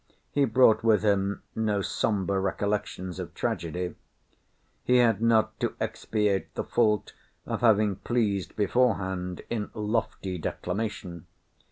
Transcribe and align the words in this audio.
He 0.31 0.45
brought 0.45 0.83
with 0.83 1.03
him 1.03 1.43
no 1.55 1.83
sombre 1.83 2.39
recollections 2.39 3.19
of 3.19 3.35
tragedy. 3.35 3.93
He 4.83 4.95
had 4.97 5.21
not 5.21 5.59
to 5.59 5.75
expiate 5.79 6.51
the 6.55 6.63
fault 6.63 7.13
of 7.45 7.61
having 7.61 7.97
pleased 7.97 8.55
beforehand 8.55 9.43
in 9.51 9.69
lofty 9.75 10.39
declamation. 10.39 11.27